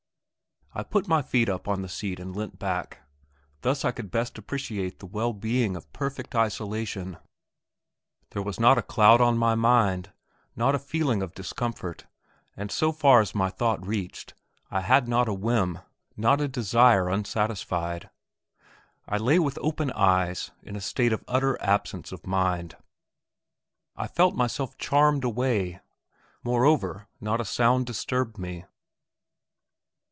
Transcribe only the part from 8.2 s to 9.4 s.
There was not a cloud on